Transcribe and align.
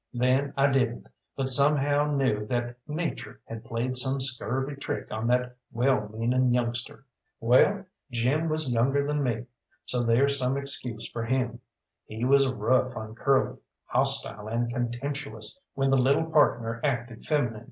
Then 0.15 0.55
I 0.57 0.65
didn't, 0.71 1.05
but 1.37 1.49
somehow 1.49 2.05
knew 2.07 2.47
that 2.47 2.75
Nature 2.87 3.39
had 3.45 3.63
played 3.63 3.95
some 3.95 4.19
scurvy 4.19 4.75
trick 4.75 5.13
on 5.13 5.27
that 5.27 5.55
well 5.71 6.09
meaning 6.11 6.51
youngster. 6.55 7.05
Well, 7.39 7.85
Jim 8.09 8.49
was 8.49 8.67
younger 8.67 9.05
than 9.05 9.21
me, 9.21 9.45
so 9.85 10.01
there's 10.01 10.39
some 10.39 10.57
excuse 10.57 11.07
for 11.07 11.23
him. 11.23 11.59
He 12.07 12.25
was 12.25 12.47
rough 12.51 12.97
on 12.97 13.13
Curly 13.13 13.59
hostile 13.85 14.47
and 14.47 14.73
contemptuous 14.73 15.61
when 15.75 15.91
the 15.91 15.99
little 15.99 16.25
partner 16.31 16.81
acted 16.83 17.23
feminine. 17.23 17.59